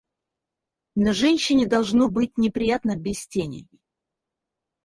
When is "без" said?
2.95-3.27